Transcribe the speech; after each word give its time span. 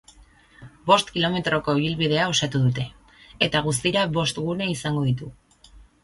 Bost 0.85 1.09
kilometroko 1.17 1.75
ibilbidea 1.81 2.23
osatu 2.31 2.61
dute, 2.63 2.85
eta 3.49 3.61
guztira 3.67 4.05
bost 4.15 4.41
gune 4.47 4.69
izango 4.77 5.05
ditu. 5.09 5.29